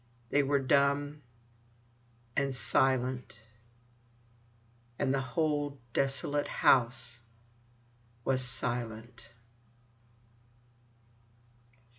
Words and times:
They 0.31 0.41
were 0.41 0.57
dumb 0.57 1.21
and 2.35 2.55
silent. 2.55 3.37
And 4.97 5.13
the 5.13 5.21
whole 5.21 5.77
desolate 5.93 6.47
house 6.47 7.19
was 8.25 8.41
silent. 8.43 9.29